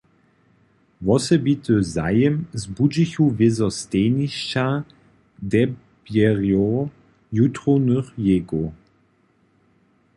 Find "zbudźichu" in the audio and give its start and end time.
2.61-3.23